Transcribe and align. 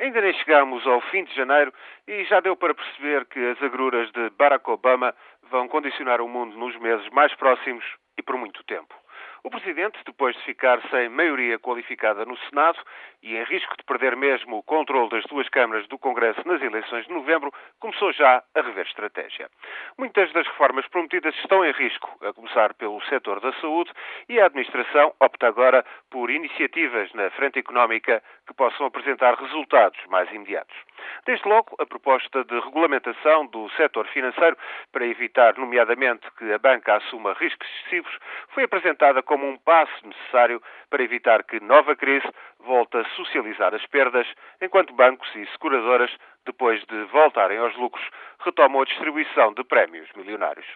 Ainda 0.00 0.20
nem 0.20 0.32
chegamos 0.34 0.86
ao 0.86 1.00
fim 1.10 1.24
de 1.24 1.34
janeiro 1.34 1.72
e 2.06 2.24
já 2.24 2.40
deu 2.40 2.56
para 2.56 2.74
perceber 2.74 3.26
que 3.26 3.38
as 3.38 3.60
agruras 3.62 4.10
de 4.12 4.30
Barack 4.30 4.70
Obama 4.70 5.14
vão 5.50 5.66
condicionar 5.66 6.20
o 6.20 6.28
mundo 6.28 6.56
nos 6.56 6.76
meses 6.78 7.08
mais 7.10 7.34
próximos 7.34 7.84
e 8.16 8.22
por 8.22 8.36
muito 8.36 8.62
tempo. 8.64 8.94
O 9.44 9.50
Presidente, 9.50 9.98
depois 10.04 10.36
de 10.36 10.42
ficar 10.42 10.80
sem 10.90 11.08
maioria 11.08 11.58
qualificada 11.58 12.24
no 12.24 12.36
Senado 12.48 12.78
e 13.22 13.36
em 13.36 13.44
risco 13.44 13.76
de 13.76 13.84
perder 13.84 14.16
mesmo 14.16 14.58
o 14.58 14.62
controle 14.62 15.08
das 15.10 15.24
duas 15.24 15.48
câmaras 15.48 15.86
do 15.88 15.98
Congresso 15.98 16.46
nas 16.46 16.60
eleições 16.60 17.06
de 17.06 17.12
novembro, 17.12 17.52
começou 17.78 18.12
já 18.12 18.42
a 18.54 18.60
rever 18.60 18.86
estratégia. 18.86 19.48
Muitas 19.96 20.32
das 20.32 20.46
reformas 20.46 20.86
prometidas 20.88 21.34
estão 21.36 21.64
em 21.64 21.72
risco, 21.72 22.18
a 22.24 22.32
começar 22.32 22.74
pelo 22.74 23.00
setor 23.02 23.40
da 23.40 23.52
saúde, 23.54 23.92
e 24.28 24.40
a 24.40 24.46
administração 24.46 25.14
opta 25.20 25.46
agora 25.46 25.84
por 26.10 26.30
iniciativas 26.30 27.12
na 27.12 27.30
frente 27.30 27.58
económica 27.58 28.22
que 28.46 28.54
possam 28.54 28.86
apresentar 28.86 29.34
resultados 29.34 29.98
mais 30.08 30.30
imediatos. 30.32 30.76
Desde 31.26 31.48
logo, 31.48 31.74
a 31.78 31.86
proposta 31.86 32.44
de 32.44 32.58
regulamentação 32.60 33.46
do 33.46 33.68
setor 33.70 34.06
financeiro 34.08 34.56
para 34.92 35.06
evitar, 35.06 35.56
nomeadamente, 35.56 36.26
que 36.38 36.52
a 36.52 36.58
banca 36.58 36.96
assuma 36.96 37.34
riscos 37.34 37.68
excessivos, 37.68 38.18
foi 38.50 38.64
apresentada 38.64 39.22
como 39.22 39.46
um 39.46 39.58
passo 39.58 40.06
necessário 40.06 40.62
para 40.90 41.02
evitar 41.02 41.44
que 41.44 41.60
nova 41.60 41.94
crise 41.94 42.26
volte 42.60 42.96
a 42.96 43.04
socializar 43.16 43.74
as 43.74 43.86
perdas, 43.86 44.26
enquanto 44.60 44.92
bancos 44.92 45.28
e 45.36 45.46
seguradoras 45.52 46.10
depois 46.48 46.82
de 46.86 47.04
voltarem 47.04 47.58
aos 47.58 47.76
lucros, 47.76 48.04
retomam 48.40 48.80
a 48.80 48.84
distribuição 48.86 49.52
de 49.52 49.62
prémios 49.64 50.08
milionários. 50.16 50.66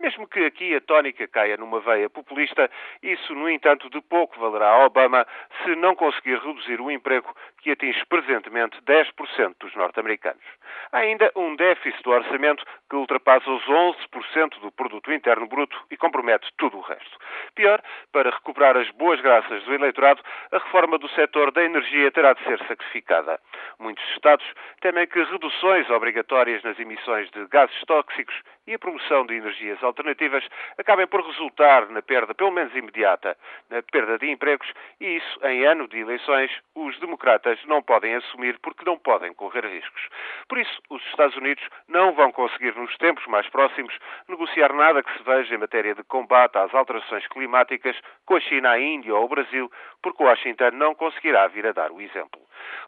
Mesmo 0.00 0.26
que 0.26 0.44
aqui 0.44 0.74
a 0.74 0.80
tónica 0.80 1.28
caia 1.28 1.56
numa 1.56 1.80
veia 1.80 2.10
populista, 2.10 2.68
isso, 3.00 3.32
no 3.34 3.48
entanto, 3.48 3.88
de 3.88 4.00
pouco 4.00 4.38
valerá 4.40 4.70
a 4.70 4.86
Obama 4.86 5.24
se 5.62 5.76
não 5.76 5.94
conseguir 5.94 6.38
reduzir 6.40 6.80
o 6.80 6.90
emprego 6.90 7.32
que 7.62 7.70
atinge 7.70 8.04
presentemente 8.06 8.76
10% 8.82 9.54
dos 9.60 9.74
norte-americanos. 9.74 10.42
Há 10.90 10.98
ainda 10.98 11.30
um 11.36 11.54
déficit 11.56 12.02
do 12.02 12.10
orçamento 12.10 12.64
que 12.90 12.96
ultrapassa 12.96 13.48
os 13.50 13.64
11% 13.64 14.60
do 14.60 14.70
produto 14.72 15.12
interno 15.12 15.46
bruto 15.46 15.80
e 15.90 15.96
compromete 15.96 16.48
tudo 16.58 16.78
o 16.78 16.80
resto. 16.80 17.18
Pior, 17.54 17.80
para 18.12 18.30
recuperar 18.30 18.76
as 18.76 18.90
boas 18.90 19.20
graças 19.20 19.62
do 19.64 19.74
eleitorado, 19.74 20.22
a 20.50 20.58
reforma 20.58 20.98
do 20.98 21.08
setor 21.10 21.52
da 21.52 21.62
energia 21.62 22.10
terá 22.10 22.32
de 22.32 22.42
ser 22.44 22.58
sacrificada. 22.66 23.40
Muitos 23.78 24.04
Estados 24.10 24.44
temem 24.80 25.06
que 25.06 25.22
reduções 25.22 25.88
obrigatórias 25.88 26.62
nas 26.62 26.78
emissões 26.78 27.30
de 27.30 27.46
gases 27.46 27.80
tóxicos 27.86 28.34
e 28.66 28.74
a 28.74 28.78
promoção 28.78 29.26
de 29.26 29.34
energias 29.34 29.82
alternativas 29.82 30.44
acabem 30.78 31.06
por 31.06 31.24
resultar 31.26 31.88
na 31.88 32.02
perda, 32.02 32.34
pelo 32.34 32.50
menos 32.50 32.74
imediata, 32.74 33.36
na 33.68 33.82
perda 33.82 34.18
de 34.18 34.30
empregos 34.30 34.72
e 35.00 35.16
isso, 35.16 35.46
em 35.46 35.64
ano 35.64 35.88
de 35.88 35.98
eleições, 35.98 36.50
os 36.74 36.98
democratas 37.00 37.58
não 37.66 37.82
podem 37.82 38.14
assumir 38.14 38.58
porque 38.60 38.84
não 38.84 38.98
podem 38.98 39.32
correr 39.34 39.66
riscos. 39.66 40.08
Por 40.48 40.58
isso, 40.58 40.80
os 40.90 41.04
Estados 41.06 41.36
Unidos 41.36 41.64
não 41.88 42.12
vão 42.12 42.30
conseguir, 42.30 42.74
nos 42.76 42.96
tempos 42.98 43.26
mais 43.26 43.48
próximos, 43.48 43.96
negociar 44.28 44.72
nada 44.72 45.02
que 45.02 45.12
se 45.16 45.22
veja 45.22 45.54
em 45.54 45.58
matéria 45.58 45.94
de 45.94 46.02
combate 46.04 46.56
às 46.56 46.72
alterações 46.74 47.26
climáticas 47.28 47.96
com 48.24 48.36
a 48.36 48.40
China, 48.40 48.70
a 48.70 48.80
Índia 48.80 49.14
ou 49.14 49.24
o 49.24 49.28
Brasil, 49.28 49.70
porque 50.02 50.22
Washington 50.22 50.70
não 50.72 50.94
conseguirá 50.94 51.46
vir 51.48 51.66
a 51.66 51.72
dar 51.72 51.90
o 51.90 52.00
exemplo. 52.00 52.40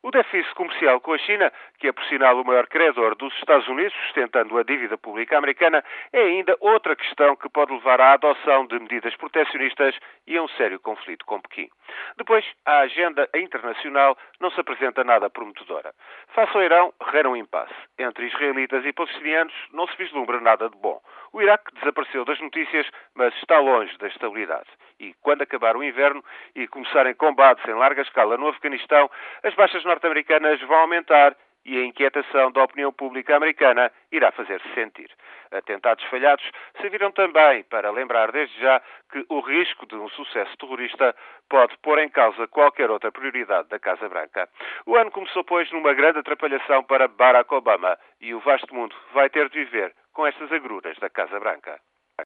O 0.03 0.11
déficit 0.11 0.55
comercial 0.55 1.01
com 1.01 1.13
a 1.13 1.19
China, 1.19 1.53
que 1.79 1.89
é 1.89 1.93
por 1.93 2.05
sinal 2.05 2.41
o 2.41 2.45
maior 2.45 2.67
credor 2.67 3.15
dos 3.17 3.35
Estados 3.35 3.67
Unidos, 3.69 3.95
sustentando 4.05 4.57
a 4.59 4.63
dívida 4.63 4.99
pública 4.99 5.39
americana, 5.39 5.85
é 6.13 6.21
ainda 6.21 6.57
outra 6.61 6.97
questão 6.97 7.37
que 7.37 7.49
pode 7.49 7.73
levar 7.73 8.01
à 8.01 8.13
adoção 8.13 8.67
de 8.67 8.79
medidas 8.79 9.15
proteccionistas 9.17 9.99
e 10.27 10.37
a 10.37 10.43
um 10.43 10.49
sério 10.49 10.81
conflito 10.81 11.25
com 11.25 11.41
Pequim. 11.41 11.69
Depois, 12.17 12.45
a 12.65 12.81
agenda 12.81 13.29
internacional 13.35 14.17
não 14.41 14.51
se 14.51 14.61
apresenta 14.61 15.05
nada 15.05 15.31
prometedora. 15.31 15.95
Face 16.35 16.57
ao 16.57 16.63
Irão, 16.63 16.93
reina 17.01 17.29
um 17.29 17.37
impasse. 17.37 17.75
Entre 17.99 18.27
israelitas 18.27 18.85
e 18.85 18.93
palestinianos 18.93 19.55
não 19.73 19.87
se 19.87 19.97
vislumbra 19.97 20.41
nada 20.41 20.69
de 20.69 20.77
bom. 20.77 21.01
O 21.35 21.43
Iraque 21.43 21.75
desapareceu 21.75 22.25
das 22.25 22.39
notícias, 22.39 22.87
mas 23.13 23.35
está 23.35 23.59
longe 23.59 23.99
da 23.99 24.07
estabilidade. 24.07 24.69
E 25.01 25.13
quando 25.15 25.43
acabar 25.43 25.77
o 25.77 25.83
inverno 25.83 26.25
e 26.55 26.69
começarem 26.69 27.13
combates 27.13 27.67
em 27.67 27.75
larga 27.75 28.03
escala 28.03 28.37
no 28.37 28.47
Afeganistão, 28.47 29.11
as 29.43 29.53
baixas 29.55 29.85
norte-americanas 29.85 30.61
vão 30.61 30.79
aumentar 30.79 31.37
e 31.65 31.77
a 31.77 31.85
inquietação 31.85 32.53
da 32.53 32.63
opinião 32.63 32.93
pública 32.93 33.35
americana 33.35 33.91
irá 34.13 34.31
fazer-se 34.31 34.73
sentir. 34.75 35.11
Atentados 35.51 36.05
falhados 36.05 36.49
serviram 36.81 37.11
também 37.11 37.65
para 37.65 37.91
lembrar 37.91 38.31
desde 38.31 38.57
já 38.61 38.81
que 39.11 39.27
o 39.29 39.41
risco 39.41 39.87
de 39.87 39.97
um 39.97 40.09
sucesso 40.11 40.57
terrorista 40.57 41.17
pode 41.49 41.77
pôr 41.79 41.99
em 41.99 42.09
causa 42.09 42.47
qualquer 42.47 42.93
outra 42.93 43.11
prioridade 43.11 43.69
da 43.71 43.81
Casa 43.81 44.09
Branca. 44.09 44.49
O 44.87 44.95
ano 44.95 45.11
começou, 45.11 45.43
pois, 45.43 45.69
numa 45.73 45.95
grande 45.95 46.21
atrapalhação 46.21 46.85
para 46.85 47.09
Barack 47.09 47.53
Obama 47.53 47.99
e 48.21 48.33
o 48.33 48.39
vasto 48.39 48.73
mundo 48.73 48.95
vai 49.13 49.29
ter 49.29 49.49
de 49.49 49.65
viver 49.65 49.93
com 50.15 50.27
estas 50.27 50.51
agruras 50.53 50.97
da 50.99 51.11
Casa 51.11 51.39
Branca. 51.41 51.79